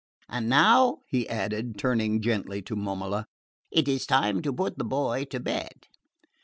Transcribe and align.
And 0.27 0.49
now," 0.49 1.01
he 1.05 1.29
added, 1.29 1.77
turning 1.77 2.23
gently 2.23 2.63
to 2.63 2.75
Momola, 2.75 3.25
"it 3.69 3.87
is 3.87 4.07
time 4.07 4.41
to 4.41 4.51
put 4.51 4.79
the 4.79 4.83
boy 4.83 5.25
to 5.25 5.39
bed." 5.39 5.85